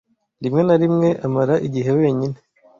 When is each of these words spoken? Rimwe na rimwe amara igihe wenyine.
Rimwe 0.43 0.61
na 0.67 0.75
rimwe 0.81 1.09
amara 1.25 1.55
igihe 1.67 1.89
wenyine. 1.99 2.37